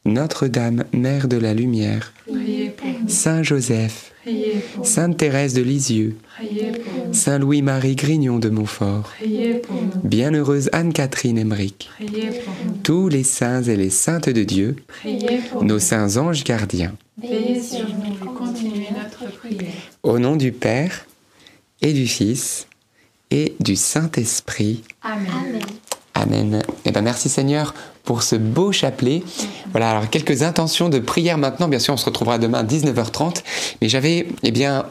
Notre-Dame, 0.04 0.84
Mère 0.92 1.28
de 1.28 1.38
la 1.38 1.54
Lumière, 1.54 2.12
Saint 3.06 3.42
Joseph, 3.42 4.12
Sainte 4.82 5.16
Thérèse 5.16 5.54
de 5.54 5.62
Lisieux, 5.62 6.16
Saint 7.12 7.38
Louis-Marie 7.38 7.96
Grignon 7.96 8.38
de 8.38 8.50
Montfort, 8.50 9.10
Bienheureuse 10.02 10.68
Anne-Catherine 10.72 11.38
Emmerich, 11.38 11.88
tous 12.84 13.08
les 13.08 13.24
saints 13.24 13.62
et 13.62 13.76
les 13.76 13.88
saintes 13.88 14.28
de 14.28 14.44
Dieu, 14.44 14.76
nos 15.62 15.78
saints 15.78 16.18
anges 16.18 16.44
gardiens. 16.44 16.92
Veillez 17.20 17.60
sur 17.60 17.88
nous 17.88 18.30
continuez 18.32 18.88
notre 18.90 19.32
prière. 19.38 19.72
Au 20.02 20.18
nom 20.18 20.36
du 20.36 20.52
Père 20.52 21.06
et 21.80 21.94
du 21.94 22.06
Fils 22.06 22.66
et 23.30 23.56
du 23.58 23.74
Saint-Esprit. 23.74 24.84
Amen. 25.02 25.60
Amen. 26.12 26.62
Eh 26.84 26.90
ben 26.92 27.00
merci 27.00 27.30
Seigneur 27.30 27.74
pour 28.04 28.22
ce 28.22 28.36
beau 28.36 28.70
chapelet. 28.70 29.22
Voilà, 29.70 29.90
alors 29.90 30.10
quelques 30.10 30.42
intentions 30.42 30.90
de 30.90 30.98
prière 30.98 31.38
maintenant. 31.38 31.68
Bien 31.68 31.78
sûr, 31.78 31.94
on 31.94 31.96
se 31.96 32.04
retrouvera 32.04 32.38
demain 32.38 32.58
à 32.58 32.64
19h30. 32.64 33.42
Mais 33.80 33.88
j'avais, 33.88 34.28
eh 34.42 34.50
bien, 34.50 34.84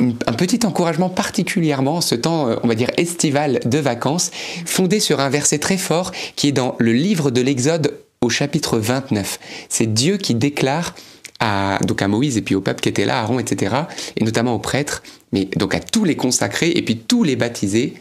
un 0.00 0.32
petit 0.32 0.66
encouragement 0.66 1.08
particulièrement 1.08 2.00
ce 2.00 2.14
temps, 2.14 2.48
euh, 2.48 2.56
on 2.62 2.68
va 2.68 2.74
dire, 2.74 2.90
estival 2.96 3.60
de 3.64 3.78
vacances, 3.78 4.30
fondé 4.64 5.00
sur 5.00 5.20
un 5.20 5.28
verset 5.28 5.58
très 5.58 5.78
fort 5.78 6.12
qui 6.36 6.48
est 6.48 6.52
dans 6.52 6.76
le 6.78 6.92
livre 6.92 7.30
de 7.30 7.40
l'Exode 7.40 7.98
au 8.20 8.28
chapitre 8.28 8.78
29. 8.78 9.38
C'est 9.68 9.92
Dieu 9.92 10.16
qui 10.16 10.34
déclare 10.34 10.94
à, 11.40 11.78
donc 11.84 12.02
à 12.02 12.08
Moïse 12.08 12.36
et 12.36 12.42
puis 12.42 12.54
au 12.54 12.60
peuple 12.60 12.80
qui 12.80 12.88
était 12.88 13.04
là, 13.04 13.20
Aaron, 13.20 13.38
etc., 13.38 13.74
et 14.16 14.24
notamment 14.24 14.54
aux 14.54 14.58
prêtres, 14.58 15.02
mais 15.32 15.46
donc 15.56 15.74
à 15.74 15.80
tous 15.80 16.04
les 16.04 16.16
consacrés 16.16 16.70
et 16.70 16.82
puis 16.82 16.96
tous 16.96 17.24
les 17.24 17.36
baptisés, 17.36 17.94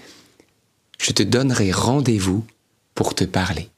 je 0.99 1.11
te 1.11 1.23
donnerai 1.23 1.71
rendez-vous 1.71 2.45
pour 2.93 3.13
te 3.13 3.25
parler. 3.25 3.69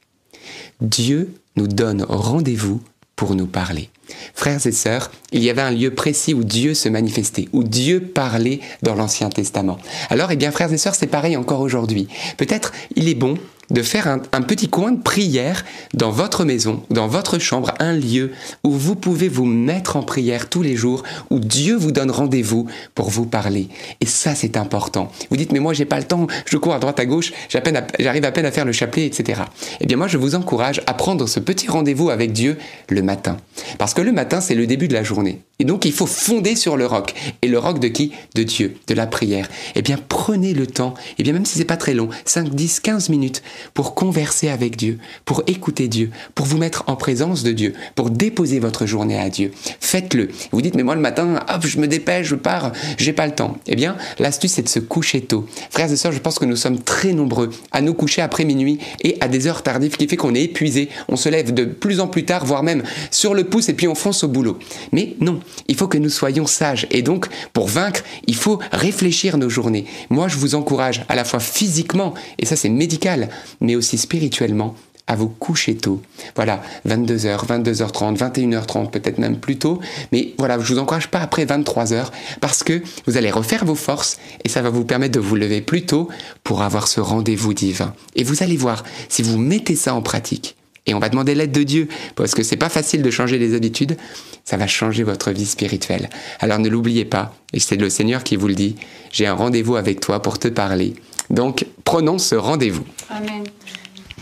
Dieu 0.80 1.34
nous 1.56 1.66
donne 1.66 2.04
rendez-vous 2.08 2.80
pour 3.16 3.34
nous 3.34 3.46
parler. 3.46 3.90
Frères 4.34 4.66
et 4.66 4.72
sœurs, 4.72 5.10
il 5.32 5.42
y 5.42 5.50
avait 5.50 5.62
un 5.62 5.70
lieu 5.70 5.94
précis 5.94 6.34
où 6.34 6.44
Dieu 6.44 6.74
se 6.74 6.88
manifestait, 6.88 7.48
où 7.52 7.64
Dieu 7.64 8.00
parlait 8.00 8.60
dans 8.82 8.94
l'Ancien 8.94 9.28
Testament. 9.28 9.78
Alors, 10.10 10.30
eh 10.30 10.36
bien, 10.36 10.50
frères 10.50 10.72
et 10.72 10.78
sœurs, 10.78 10.94
c'est 10.94 11.06
pareil 11.06 11.36
encore 11.36 11.60
aujourd'hui. 11.60 12.08
Peut-être 12.36 12.72
il 12.96 13.08
est 13.08 13.14
bon 13.14 13.36
de 13.70 13.82
faire 13.82 14.08
un, 14.08 14.42
petit 14.42 14.68
coin 14.68 14.92
de 14.92 15.02
prière 15.02 15.64
dans 15.94 16.10
votre 16.10 16.44
maison, 16.44 16.82
dans 16.90 17.06
votre 17.06 17.38
chambre, 17.38 17.72
un 17.78 17.92
lieu 17.92 18.32
où 18.64 18.70
vous 18.70 18.94
pouvez 18.94 19.28
vous 19.28 19.44
mettre 19.44 19.96
en 19.96 20.02
prière 20.02 20.48
tous 20.48 20.62
les 20.62 20.76
jours, 20.76 21.02
où 21.30 21.38
Dieu 21.38 21.76
vous 21.76 21.92
donne 21.92 22.10
rendez-vous 22.10 22.66
pour 22.94 23.10
vous 23.10 23.26
parler. 23.26 23.68
Et 24.00 24.06
ça, 24.06 24.34
c'est 24.34 24.56
important. 24.56 25.12
Vous 25.30 25.36
dites, 25.36 25.52
mais 25.52 25.60
moi, 25.60 25.74
j'ai 25.74 25.84
pas 25.84 25.98
le 25.98 26.04
temps, 26.04 26.26
je 26.46 26.56
cours 26.56 26.74
à 26.74 26.78
droite, 26.78 26.98
à 27.00 27.06
gauche, 27.06 27.32
j'arrive 27.48 28.24
à 28.24 28.32
peine 28.32 28.46
à 28.46 28.52
faire 28.52 28.64
le 28.64 28.72
chapelet, 28.72 29.06
etc. 29.06 29.42
Eh 29.80 29.86
bien, 29.86 29.96
moi, 29.96 30.08
je 30.08 30.16
vous 30.16 30.34
encourage 30.34 30.80
à 30.86 30.94
prendre 30.94 31.26
ce 31.26 31.40
petit 31.40 31.68
rendez-vous 31.68 32.10
avec 32.10 32.32
Dieu 32.32 32.56
le 32.88 33.02
matin. 33.02 33.36
Parce 33.78 33.94
que 33.94 34.02
le 34.02 34.12
matin, 34.12 34.40
c'est 34.40 34.54
le 34.54 34.66
début 34.66 34.88
de 34.88 34.94
la 34.94 35.02
journée. 35.02 35.42
Et 35.60 35.64
donc, 35.64 35.84
il 35.84 35.92
faut 35.92 36.06
fonder 36.06 36.54
sur 36.54 36.76
le 36.76 36.86
roc. 36.86 37.14
Et 37.42 37.48
le 37.48 37.58
roc 37.58 37.80
de 37.80 37.88
qui? 37.88 38.12
De 38.36 38.44
Dieu, 38.44 38.76
de 38.86 38.94
la 38.94 39.08
prière. 39.08 39.48
Eh 39.74 39.82
bien, 39.82 39.98
prenez 40.08 40.54
le 40.54 40.68
temps, 40.68 40.94
eh 41.18 41.24
bien, 41.24 41.32
même 41.32 41.44
si 41.44 41.58
c'est 41.58 41.64
pas 41.64 41.76
très 41.76 41.94
long, 41.94 42.08
5, 42.26 42.54
10, 42.54 42.78
15 42.78 43.08
minutes, 43.08 43.42
pour 43.74 43.96
converser 43.96 44.50
avec 44.50 44.76
Dieu, 44.76 44.98
pour 45.24 45.42
écouter 45.48 45.88
Dieu, 45.88 46.10
pour 46.36 46.46
vous 46.46 46.58
mettre 46.58 46.84
en 46.86 46.94
présence 46.94 47.42
de 47.42 47.50
Dieu, 47.50 47.74
pour 47.96 48.10
déposer 48.10 48.60
votre 48.60 48.86
journée 48.86 49.18
à 49.18 49.30
Dieu. 49.30 49.50
Faites-le. 49.80 50.28
Vous 50.52 50.62
dites, 50.62 50.76
mais 50.76 50.84
moi, 50.84 50.94
le 50.94 51.00
matin, 51.00 51.44
hop, 51.52 51.66
je 51.66 51.78
me 51.78 51.88
dépêche, 51.88 52.28
je 52.28 52.36
pars, 52.36 52.70
j'ai 52.96 53.12
pas 53.12 53.26
le 53.26 53.34
temps. 53.34 53.58
Eh 53.66 53.74
bien, 53.74 53.96
l'astuce, 54.20 54.52
c'est 54.52 54.62
de 54.62 54.68
se 54.68 54.78
coucher 54.78 55.22
tôt. 55.22 55.44
Frères 55.70 55.90
et 55.90 55.96
sœurs, 55.96 56.12
je 56.12 56.20
pense 56.20 56.38
que 56.38 56.44
nous 56.44 56.54
sommes 56.54 56.78
très 56.78 57.12
nombreux 57.12 57.50
à 57.72 57.80
nous 57.80 57.94
coucher 57.94 58.22
après 58.22 58.44
minuit 58.44 58.78
et 59.02 59.16
à 59.20 59.26
des 59.26 59.48
heures 59.48 59.64
tardives, 59.64 59.96
qui 59.96 60.06
fait 60.06 60.16
qu'on 60.16 60.36
est 60.36 60.42
épuisé, 60.42 60.88
on 61.08 61.16
se 61.16 61.28
lève 61.28 61.52
de 61.52 61.64
plus 61.64 61.98
en 61.98 62.06
plus 62.06 62.24
tard, 62.24 62.44
voire 62.44 62.62
même 62.62 62.84
sur 63.10 63.34
le 63.34 63.42
pouce, 63.42 63.68
et 63.68 63.74
puis 63.74 63.88
on 63.88 63.96
fonce 63.96 64.22
au 64.22 64.28
boulot. 64.28 64.60
Mais 64.92 65.16
non, 65.18 65.40
il 65.68 65.76
faut 65.76 65.88
que 65.88 65.98
nous 65.98 66.08
soyons 66.08 66.46
sages. 66.46 66.86
Et 66.90 67.02
donc, 67.02 67.28
pour 67.52 67.68
vaincre, 67.68 68.02
il 68.26 68.36
faut 68.36 68.58
réfléchir 68.72 69.38
nos 69.38 69.50
journées. 69.50 69.86
Moi, 70.10 70.28
je 70.28 70.36
vous 70.36 70.54
encourage 70.54 71.04
à 71.08 71.14
la 71.14 71.24
fois 71.24 71.40
physiquement, 71.40 72.14
et 72.38 72.46
ça 72.46 72.56
c'est 72.56 72.68
médical, 72.68 73.28
mais 73.60 73.76
aussi 73.76 73.98
spirituellement, 73.98 74.74
à 75.08 75.16
vous 75.16 75.28
coucher 75.28 75.74
tôt. 75.74 76.00
Voilà, 76.36 76.62
22h, 76.86 77.46
22h30, 77.46 78.18
21h30, 78.18 78.90
peut-être 78.90 79.18
même 79.18 79.38
plus 79.38 79.58
tôt. 79.58 79.80
Mais 80.12 80.34
voilà, 80.38 80.58
je 80.60 80.72
vous 80.72 80.78
encourage 80.78 81.08
pas 81.08 81.20
après 81.20 81.46
23h 81.46 82.08
parce 82.40 82.62
que 82.62 82.82
vous 83.06 83.16
allez 83.16 83.30
refaire 83.30 83.64
vos 83.64 83.74
forces 83.74 84.18
et 84.44 84.48
ça 84.48 84.62
va 84.62 84.70
vous 84.70 84.84
permettre 84.84 85.14
de 85.14 85.20
vous 85.20 85.34
lever 85.34 85.62
plus 85.62 85.86
tôt 85.86 86.08
pour 86.44 86.62
avoir 86.62 86.86
ce 86.86 87.00
rendez-vous 87.00 87.54
divin. 87.54 87.94
Et 88.14 88.22
vous 88.22 88.42
allez 88.42 88.58
voir, 88.58 88.84
si 89.08 89.22
vous 89.22 89.38
mettez 89.38 89.76
ça 89.76 89.94
en 89.94 90.02
pratique, 90.02 90.57
et 90.88 90.94
on 90.94 90.98
va 90.98 91.08
demander 91.10 91.34
l'aide 91.34 91.52
de 91.52 91.62
Dieu 91.62 91.88
parce 92.16 92.34
que 92.34 92.42
c'est 92.42 92.56
pas 92.56 92.70
facile 92.70 93.02
de 93.02 93.10
changer 93.10 93.38
les 93.38 93.54
habitudes, 93.54 93.96
ça 94.44 94.56
va 94.56 94.66
changer 94.66 95.02
votre 95.02 95.30
vie 95.30 95.46
spirituelle. 95.46 96.08
Alors 96.40 96.58
ne 96.58 96.68
l'oubliez 96.68 97.04
pas, 97.04 97.34
et 97.52 97.60
c'est 97.60 97.76
le 97.76 97.90
Seigneur 97.90 98.24
qui 98.24 98.36
vous 98.36 98.48
le 98.48 98.54
dit, 98.54 98.76
j'ai 99.12 99.26
un 99.26 99.34
rendez-vous 99.34 99.76
avec 99.76 100.00
toi 100.00 100.22
pour 100.22 100.38
te 100.38 100.48
parler. 100.48 100.94
Donc 101.30 101.66
prenons 101.84 102.18
ce 102.18 102.34
rendez-vous. 102.34 102.86
Amen. 103.10 103.44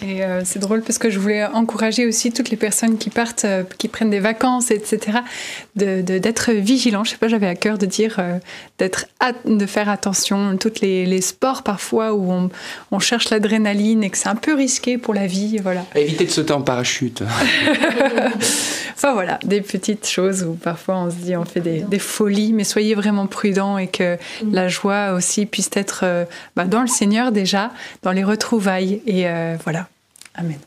Et 0.02 0.22
euh, 0.22 0.42
c'est 0.44 0.58
drôle 0.58 0.82
parce 0.82 0.98
que 0.98 1.10
je 1.10 1.18
voulais 1.18 1.44
encourager 1.44 2.06
aussi 2.06 2.32
toutes 2.32 2.50
les 2.50 2.56
personnes 2.56 2.98
qui 2.98 3.10
partent, 3.10 3.44
euh, 3.44 3.62
qui 3.78 3.88
prennent 3.88 4.10
des 4.10 4.20
vacances, 4.20 4.70
etc., 4.70 5.18
d'être 5.74 6.04
de, 6.04 6.18
d'être 6.18 6.52
vigilants. 6.52 7.04
Je 7.04 7.10
sais 7.10 7.16
pas, 7.16 7.28
j'avais 7.28 7.46
à 7.46 7.54
cœur 7.54 7.78
de 7.78 7.86
dire 7.86 8.16
euh, 8.18 8.38
d'être 8.78 9.06
de 9.44 9.66
faire 9.66 9.88
attention. 9.88 10.56
Tous 10.58 10.80
les, 10.82 11.06
les, 11.06 11.20
sports 11.20 11.62
parfois 11.62 12.12
où 12.12 12.30
on, 12.30 12.50
on 12.90 12.98
cherche 12.98 13.30
l'adrénaline 13.30 14.04
et 14.04 14.10
que 14.10 14.18
c'est 14.18 14.28
un 14.28 14.36
peu 14.36 14.54
risqué 14.54 14.98
pour 14.98 15.14
la 15.14 15.26
vie, 15.26 15.58
voilà. 15.58 15.84
Évitez 15.94 16.26
de 16.26 16.30
sauter 16.30 16.52
en 16.52 16.62
parachute. 16.62 17.22
enfin 18.94 19.14
voilà, 19.14 19.38
des 19.44 19.60
petites 19.62 20.06
choses 20.06 20.42
où 20.42 20.52
parfois 20.54 20.96
on 20.98 21.10
se 21.10 21.16
dit 21.16 21.36
on 21.36 21.44
fait 21.44 21.60
des, 21.60 21.80
des 21.80 21.98
folies, 21.98 22.52
mais 22.52 22.64
soyez 22.64 22.94
vraiment 22.94 23.26
prudents 23.26 23.78
et 23.78 23.88
que 23.88 24.16
mm. 24.16 24.52
la 24.52 24.68
joie 24.68 25.12
aussi 25.12 25.46
puisse 25.46 25.70
être 25.72 26.04
bah, 26.54 26.64
dans 26.64 26.82
le 26.82 26.86
Seigneur 26.86 27.32
déjà, 27.32 27.72
dans 28.02 28.12
les 28.12 28.24
retrouvailles 28.24 29.00
et 29.06 29.26
voilà. 29.64 29.85
Amen. 30.36 30.58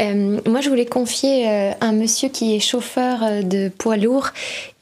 Euh, 0.00 0.40
moi, 0.46 0.60
je 0.60 0.68
voulais 0.68 0.86
confier 0.86 1.48
euh, 1.48 1.72
un 1.80 1.92
monsieur 1.92 2.28
qui 2.28 2.54
est 2.54 2.60
chauffeur 2.60 3.22
euh, 3.22 3.42
de 3.42 3.68
poids 3.68 3.96
lourd 3.96 4.30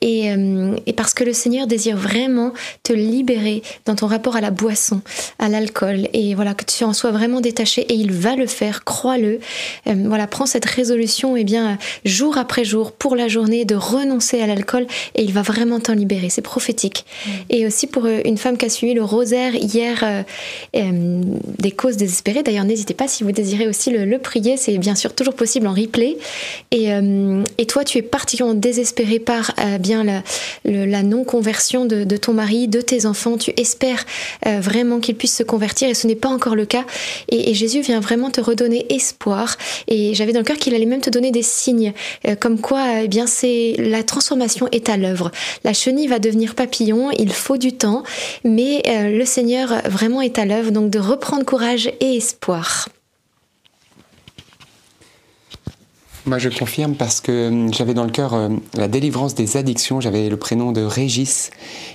euh, 0.05 0.76
et, 0.86 0.92
parce 0.92 1.14
que 1.14 1.24
le 1.24 1.32
Seigneur 1.32 1.66
désire 1.66 1.96
vraiment 1.96 2.53
te 2.82 2.92
libérer 2.92 3.62
dans 3.86 3.94
ton 3.94 4.07
rapport 4.07 4.36
à 4.36 4.40
la 4.40 4.51
boisson, 4.51 5.01
à 5.38 5.49
l'alcool, 5.49 6.09
et 6.12 6.34
voilà 6.34 6.55
que 6.55 6.64
tu 6.64 6.84
en 6.84 6.92
sois 6.92 7.11
vraiment 7.11 7.40
détaché, 7.40 7.82
et 7.82 7.94
il 7.94 8.12
va 8.12 8.36
le 8.36 8.46
faire, 8.46 8.84
crois-le. 8.84 9.40
Euh, 9.86 9.94
voilà, 10.07 10.26
prends 10.26 10.46
cette 10.46 10.66
résolution, 10.66 11.36
et 11.36 11.40
eh 11.40 11.44
bien 11.44 11.78
jour 12.05 12.38
après 12.38 12.64
jour, 12.64 12.92
pour 12.92 13.16
la 13.16 13.28
journée, 13.28 13.64
de 13.64 13.74
renoncer 13.74 14.40
à 14.40 14.46
l'alcool, 14.46 14.86
et 15.14 15.22
il 15.22 15.32
va 15.32 15.42
vraiment 15.42 15.80
t'en 15.80 15.94
libérer. 15.94 16.28
C'est 16.28 16.42
prophétique. 16.42 17.05
Mm. 17.26 17.30
Et 17.51 17.66
aussi 17.66 17.86
pour 17.86 18.05
euh, 18.05 18.20
une 18.24 18.38
femme 18.38 18.57
qui 18.57 18.66
a 18.66 18.68
suivi 18.68 18.94
le 18.94 19.03
rosaire 19.03 19.55
hier 19.55 20.24
des 20.74 21.70
causes 21.70 21.96
désespérées. 21.96 22.42
D'ailleurs, 22.42 22.64
n'hésitez 22.64 22.94
pas 22.94 23.09
si 23.09 23.24
vous 23.24 23.32
désirez 23.32 23.66
aussi 23.66 23.90
le, 23.90 24.05
le 24.05 24.18
prier. 24.18 24.57
C'est 24.57 24.76
bien 24.78 24.94
sûr 24.94 24.99
sûr 24.99 25.14
toujours 25.14 25.34
possible 25.34 25.66
en 25.66 25.72
replay. 25.72 26.18
Et, 26.70 26.88
et 27.59 27.66
toi, 27.66 27.84
tu 27.84 27.99
es 27.99 28.03
particulièrement 28.03 28.59
désespéré 28.59 29.18
par 29.18 29.55
bien 29.80 29.88
la, 30.64 31.03
non-conversion 31.03 31.84
de, 31.84 32.16
ton 32.16 32.32
mari, 32.32 32.68
de 32.68 32.80
tes 32.80 33.07
enfants. 33.07 33.39
Tu 33.39 33.53
espères 33.57 34.05
vraiment 34.45 35.01
qu'ils 35.01 35.16
puissent 35.16 35.36
se 35.36 35.43
convertir 35.43 35.89
et 35.89 35.95
ce 35.95 36.07
n'est 36.07 36.16
pas 36.16 36.28
encore 36.28 36.55
le 36.55 36.66
cas. 36.66 36.84
Et, 37.28 37.55
Jésus 37.55 37.80
vient 37.80 38.01
vraiment 38.01 38.30
te 38.30 38.41
redonner 38.41 38.86
espoir. 38.91 39.57
Et 39.89 40.14
j'avais 40.14 40.32
dans 40.32 40.41
le 40.41 40.45
cœur 40.45 40.59
qu'il 40.59 40.74
allait 40.74 40.86
même 40.86 41.01
te 41.01 41.11
donner 41.11 41.30
des 41.30 41.43
signes, 41.43 41.93
comme 42.41 42.61
quoi, 42.61 43.03
eh 43.03 43.09
bien, 43.09 43.26
c'est 43.26 43.74
la 43.78 44.03
transformation 44.03 44.68
est 44.72 44.89
à 44.89 44.97
l'œuvre. 44.97 45.30
La 45.64 45.72
chenille 45.72 46.07
va 46.07 46.18
devenir 46.18 46.55
papillon. 46.55 47.11
Il 47.18 47.32
faut 47.32 47.57
du 47.57 47.72
temps, 47.72 48.03
mais 48.45 48.82
le 48.86 49.24
Seigneur 49.24 49.82
vraiment 49.86 50.20
est 50.20 50.39
à 50.39 50.45
l'œuvre. 50.45 50.70
Donc 50.70 50.91
de 50.91 50.99
reprendre 50.99 51.45
courage 51.45 51.91
et 52.01 52.16
espoir. 52.16 52.89
Moi, 56.28 56.36
je 56.36 56.50
confirme 56.50 56.94
parce 56.94 57.22
que 57.22 57.48
hum, 57.48 57.72
j'avais 57.72 57.94
dans 57.94 58.04
le 58.04 58.10
cœur 58.10 58.34
euh, 58.34 58.50
la 58.74 58.86
délivrance 58.86 59.34
des 59.34 59.56
addictions. 59.56 60.02
J'avais 60.02 60.28
le 60.28 60.36
prénom 60.36 60.72
de 60.72 60.82
Régis. 60.82 61.50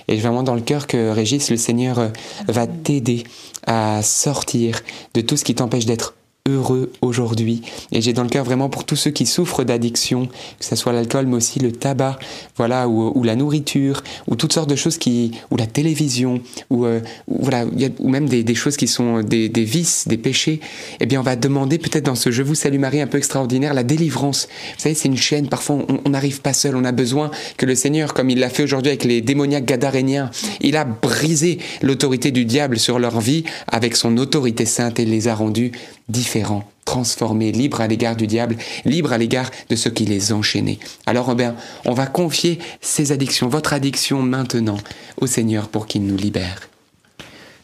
Et 0.08 0.16
vraiment 0.16 0.42
dans 0.42 0.56
le 0.56 0.60
cœur 0.60 0.88
que 0.88 1.10
Régis, 1.10 1.50
le 1.50 1.56
Seigneur, 1.56 2.00
euh, 2.00 2.08
va 2.48 2.66
t'aider 2.66 3.22
à 3.64 4.02
sortir 4.02 4.80
de 5.14 5.20
tout 5.20 5.36
ce 5.36 5.44
qui 5.44 5.54
t'empêche 5.54 5.86
d'être 5.86 6.14
heureux 6.46 6.92
aujourd'hui. 7.00 7.62
Et 7.90 8.02
j'ai 8.02 8.12
dans 8.12 8.22
le 8.22 8.28
cœur 8.28 8.44
vraiment 8.44 8.68
pour 8.68 8.84
tous 8.84 8.96
ceux 8.96 9.10
qui 9.10 9.24
souffrent 9.24 9.64
d'addiction, 9.64 10.26
que 10.26 10.64
ce 10.66 10.76
soit 10.76 10.92
l'alcool, 10.92 11.24
mais 11.24 11.36
aussi 11.36 11.58
le 11.58 11.72
tabac, 11.72 12.18
voilà, 12.58 12.86
ou, 12.86 13.22
la 13.22 13.34
nourriture, 13.34 14.02
ou 14.28 14.36
toutes 14.36 14.52
sortes 14.52 14.68
de 14.68 14.76
choses 14.76 14.98
qui, 14.98 15.30
ou 15.50 15.56
la 15.56 15.66
télévision, 15.66 16.42
ou, 16.68 16.84
euh, 16.84 17.00
voilà, 17.28 17.64
ou 17.98 18.08
même 18.10 18.28
des, 18.28 18.54
choses 18.54 18.76
qui 18.76 18.88
sont 18.88 19.22
des, 19.22 19.48
vices, 19.48 20.06
des 20.06 20.18
péchés. 20.18 20.60
Eh 21.00 21.06
bien, 21.06 21.20
on 21.20 21.22
va 21.22 21.36
demander 21.36 21.78
peut-être 21.78 22.04
dans 22.04 22.14
ce 22.14 22.30
Je 22.30 22.42
vous 22.42 22.54
salue 22.54 22.78
Marie 22.78 23.00
un 23.00 23.06
peu 23.06 23.16
extraordinaire 23.16 23.72
la 23.72 23.82
délivrance. 23.82 24.46
Vous 24.76 24.82
savez, 24.82 24.94
c'est 24.94 25.08
une 25.08 25.16
chaîne. 25.16 25.48
Parfois, 25.48 25.78
on 26.04 26.10
n'arrive 26.10 26.42
pas 26.42 26.52
seul. 26.52 26.76
On 26.76 26.84
a 26.84 26.92
besoin 26.92 27.30
que 27.56 27.64
le 27.64 27.74
Seigneur, 27.74 28.12
comme 28.12 28.28
il 28.28 28.38
l'a 28.38 28.50
fait 28.50 28.64
aujourd'hui 28.64 28.90
avec 28.90 29.04
les 29.04 29.22
démoniaques 29.22 29.64
gadaréniens, 29.64 30.30
il 30.60 30.76
a 30.76 30.84
brisé 30.84 31.56
l'autorité 31.80 32.32
du 32.32 32.44
diable 32.44 32.78
sur 32.78 32.98
leur 32.98 33.18
vie 33.20 33.44
avec 33.66 33.96
son 33.96 34.18
autorité 34.18 34.66
sainte 34.66 35.00
et 35.00 35.06
les 35.06 35.26
a 35.26 35.34
rendus 35.34 35.72
différents, 36.08 36.68
transformés, 36.84 37.52
libres 37.52 37.80
à 37.80 37.86
l'égard 37.86 38.16
du 38.16 38.26
diable, 38.26 38.56
libres 38.84 39.12
à 39.12 39.18
l'égard 39.18 39.50
de 39.68 39.76
ce 39.76 39.88
qui 39.88 40.04
les 40.04 40.32
enchaînait. 40.32 40.78
Alors, 41.06 41.26
Robert, 41.26 41.54
on 41.84 41.94
va 41.94 42.06
confier 42.06 42.58
ces 42.80 43.12
addictions, 43.12 43.48
votre 43.48 43.72
addiction 43.72 44.22
maintenant, 44.22 44.78
au 45.20 45.26
Seigneur 45.26 45.68
pour 45.68 45.86
qu'il 45.86 46.06
nous 46.06 46.16
libère. 46.16 46.68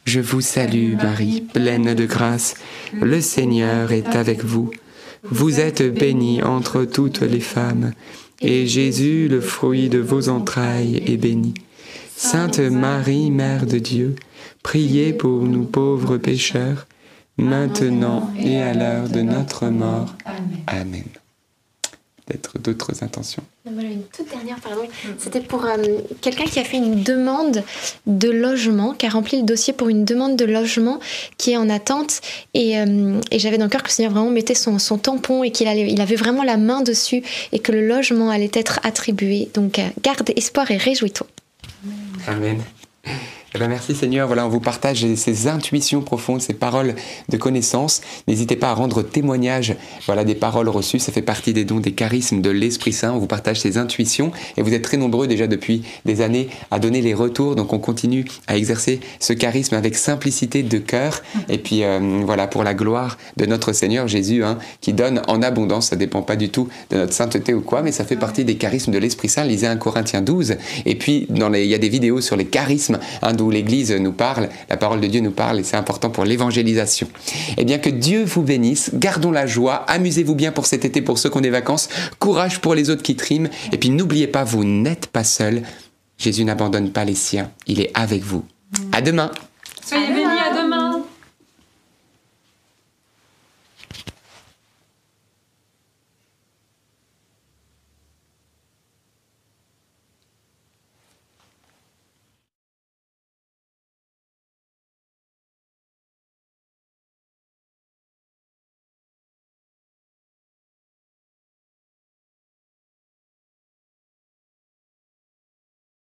Je 0.06 0.20
vous 0.20 0.40
salue, 0.40 0.94
Marie, 0.94 1.42
pleine 1.42 1.94
de 1.94 2.06
grâce. 2.06 2.54
Le 2.94 3.20
Seigneur 3.20 3.92
est 3.92 4.16
avec 4.16 4.42
vous. 4.42 4.70
Vous 5.22 5.60
êtes 5.60 5.82
bénie 5.82 6.42
entre 6.42 6.84
toutes 6.84 7.20
les 7.20 7.40
femmes, 7.40 7.92
et 8.40 8.66
Jésus, 8.66 9.28
le 9.28 9.42
fruit 9.42 9.90
de 9.90 9.98
vos 9.98 10.30
entrailles, 10.30 11.02
est 11.06 11.18
béni. 11.18 11.52
Sainte 12.16 12.58
Marie, 12.58 13.30
Mère 13.30 13.66
de 13.66 13.78
Dieu, 13.78 14.16
priez 14.62 15.12
pour 15.12 15.42
nous 15.42 15.64
pauvres 15.64 16.16
pécheurs, 16.16 16.86
maintenant 17.40 18.30
et 18.38 18.60
à 18.62 18.74
l'heure 18.74 19.08
de 19.08 19.22
notre 19.22 19.66
mort. 19.66 20.14
Amen. 20.66 21.04
Peut-être 22.26 22.58
d'autres 22.60 23.02
intentions. 23.02 23.42
Voilà 23.64 23.88
une 23.88 24.04
toute 24.04 24.28
dernière, 24.30 24.60
pardon. 24.60 24.82
C'était 25.18 25.40
pour 25.40 25.64
euh, 25.64 25.76
quelqu'un 26.20 26.44
qui 26.44 26.60
a 26.60 26.64
fait 26.64 26.76
une 26.76 27.02
demande 27.02 27.64
de 28.06 28.30
logement, 28.30 28.94
qui 28.94 29.06
a 29.06 29.08
rempli 29.08 29.40
le 29.40 29.44
dossier 29.44 29.72
pour 29.72 29.88
une 29.88 30.04
demande 30.04 30.36
de 30.36 30.44
logement 30.44 31.00
qui 31.38 31.52
est 31.52 31.56
en 31.56 31.68
attente. 31.68 32.20
Et, 32.54 32.78
euh, 32.78 33.20
et 33.32 33.40
j'avais 33.40 33.58
dans 33.58 33.64
le 33.64 33.70
cœur 33.70 33.82
que 33.82 33.88
le 33.88 33.92
Seigneur 33.92 34.12
vraiment 34.12 34.30
mettait 34.30 34.54
son, 34.54 34.78
son 34.78 34.98
tampon 34.98 35.42
et 35.42 35.50
qu'il 35.50 35.66
il 35.66 36.00
avait 36.00 36.14
vraiment 36.14 36.44
la 36.44 36.56
main 36.56 36.82
dessus 36.82 37.24
et 37.50 37.58
que 37.58 37.72
le 37.72 37.86
logement 37.86 38.30
allait 38.30 38.52
être 38.54 38.78
attribué. 38.84 39.50
Donc 39.54 39.80
euh, 39.80 39.88
garde 40.02 40.30
espoir 40.36 40.70
et 40.70 40.76
réjouis-toi. 40.76 41.26
Amen. 42.28 42.62
Eh 43.52 43.58
ben, 43.58 43.66
merci 43.66 43.96
Seigneur, 43.96 44.28
voilà, 44.28 44.46
on 44.46 44.48
vous 44.48 44.60
partage 44.60 45.04
ces 45.16 45.48
intuitions 45.48 46.02
profondes, 46.02 46.40
ces 46.40 46.54
paroles 46.54 46.94
de 47.28 47.36
connaissance. 47.36 48.00
N'hésitez 48.28 48.54
pas 48.54 48.70
à 48.70 48.74
rendre 48.74 49.02
témoignage 49.02 49.74
voilà, 50.06 50.22
des 50.22 50.36
paroles 50.36 50.68
reçues, 50.68 51.00
ça 51.00 51.10
fait 51.10 51.20
partie 51.20 51.52
des 51.52 51.64
dons, 51.64 51.80
des 51.80 51.90
charismes 51.90 52.42
de 52.42 52.50
l'Esprit 52.50 52.92
Saint. 52.92 53.12
On 53.12 53.18
vous 53.18 53.26
partage 53.26 53.58
ces 53.58 53.76
intuitions. 53.76 54.30
Et 54.56 54.62
vous 54.62 54.72
êtes 54.72 54.82
très 54.82 54.98
nombreux 54.98 55.26
déjà 55.26 55.48
depuis 55.48 55.82
des 56.04 56.20
années 56.20 56.48
à 56.70 56.78
donner 56.78 57.02
les 57.02 57.12
retours, 57.12 57.56
donc 57.56 57.72
on 57.72 57.80
continue 57.80 58.24
à 58.46 58.56
exercer 58.56 59.00
ce 59.18 59.32
charisme 59.32 59.74
avec 59.74 59.96
simplicité 59.96 60.62
de 60.62 60.78
cœur. 60.78 61.20
Et 61.48 61.58
puis 61.58 61.82
euh, 61.82 62.22
voilà, 62.24 62.46
pour 62.46 62.62
la 62.62 62.74
gloire 62.74 63.18
de 63.36 63.46
notre 63.46 63.72
Seigneur 63.72 64.06
Jésus, 64.06 64.44
hein, 64.44 64.58
qui 64.80 64.92
donne 64.92 65.22
en 65.26 65.42
abondance, 65.42 65.88
ça 65.88 65.96
dépend 65.96 66.22
pas 66.22 66.36
du 66.36 66.50
tout 66.50 66.68
de 66.90 66.98
notre 66.98 67.14
sainteté 67.14 67.52
ou 67.52 67.62
quoi, 67.62 67.82
mais 67.82 67.90
ça 67.90 68.04
fait 68.04 68.14
partie 68.14 68.44
des 68.44 68.54
charismes 68.54 68.92
de 68.92 68.98
l'Esprit 68.98 69.28
Saint. 69.28 69.42
Lisez 69.42 69.66
1 69.66 69.74
Corinthiens 69.74 70.22
12 70.22 70.54
et 70.86 70.94
puis 70.94 71.26
il 71.28 71.66
y 71.66 71.74
a 71.74 71.78
des 71.78 71.88
vidéos 71.88 72.20
sur 72.20 72.36
les 72.36 72.46
charismes, 72.46 73.00
hein, 73.22 73.32
où 73.40 73.50
l'Église 73.50 73.92
nous 73.92 74.12
parle, 74.12 74.48
la 74.68 74.76
parole 74.76 75.00
de 75.00 75.06
Dieu 75.06 75.20
nous 75.20 75.30
parle, 75.30 75.60
et 75.60 75.64
c'est 75.64 75.76
important 75.76 76.10
pour 76.10 76.24
l'évangélisation. 76.24 77.08
Eh 77.56 77.64
bien, 77.64 77.78
que 77.78 77.90
Dieu 77.90 78.24
vous 78.24 78.42
bénisse, 78.42 78.90
gardons 78.94 79.30
la 79.30 79.46
joie, 79.46 79.84
amusez-vous 79.88 80.34
bien 80.34 80.52
pour 80.52 80.66
cet 80.66 80.84
été, 80.84 81.02
pour 81.02 81.18
ceux 81.18 81.30
qui 81.30 81.38
ont 81.38 81.42
des 81.42 81.50
vacances, 81.50 81.88
courage 82.18 82.60
pour 82.60 82.74
les 82.74 82.90
autres 82.90 83.02
qui 83.02 83.16
triment, 83.16 83.48
et 83.72 83.78
puis 83.78 83.90
n'oubliez 83.90 84.26
pas, 84.26 84.44
vous 84.44 84.64
n'êtes 84.64 85.06
pas 85.06 85.24
seul. 85.24 85.62
Jésus 86.18 86.44
n'abandonne 86.44 86.90
pas 86.90 87.04
les 87.04 87.14
siens, 87.14 87.50
il 87.66 87.80
est 87.80 87.90
avec 87.94 88.22
vous. 88.22 88.44
À 88.92 89.00
demain. 89.00 89.30
Soyez 89.84 90.08
bénis. 90.08 90.59